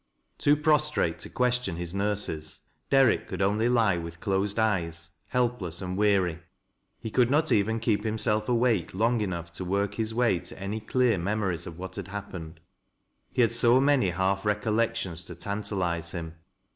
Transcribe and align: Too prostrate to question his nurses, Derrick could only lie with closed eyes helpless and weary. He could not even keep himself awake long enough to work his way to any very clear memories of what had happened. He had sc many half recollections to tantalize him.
Too 0.39 0.55
prostrate 0.55 1.19
to 1.19 1.29
question 1.29 1.75
his 1.75 1.93
nurses, 1.93 2.61
Derrick 2.89 3.27
could 3.27 3.39
only 3.39 3.69
lie 3.69 3.99
with 3.99 4.19
closed 4.19 4.57
eyes 4.57 5.11
helpless 5.27 5.79
and 5.79 5.95
weary. 5.95 6.39
He 6.99 7.11
could 7.11 7.29
not 7.29 7.51
even 7.51 7.79
keep 7.79 8.03
himself 8.03 8.49
awake 8.49 8.95
long 8.95 9.21
enough 9.21 9.51
to 9.51 9.63
work 9.63 9.93
his 9.93 10.11
way 10.11 10.39
to 10.39 10.59
any 10.59 10.79
very 10.79 10.87
clear 10.89 11.17
memories 11.19 11.67
of 11.67 11.77
what 11.77 11.97
had 11.97 12.07
happened. 12.07 12.61
He 13.31 13.43
had 13.43 13.51
sc 13.53 13.63
many 13.79 14.09
half 14.09 14.43
recollections 14.43 15.23
to 15.25 15.35
tantalize 15.35 16.13
him. 16.13 16.33